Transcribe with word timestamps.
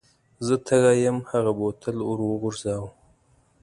زه 0.45 0.55
تږی 0.67 0.95
یم 1.05 1.17
هغه 1.29 1.51
بوتل 1.59 1.97
ور 2.03 2.19
وغورځاوه. 2.23 2.89